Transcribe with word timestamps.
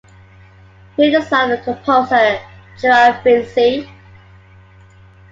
He 0.97 1.13
is 1.13 1.13
the 1.23 1.29
son 1.29 1.51
of 1.51 1.63
composer 1.63 2.39
Gerald 2.81 3.17
Finzi. 3.23 3.87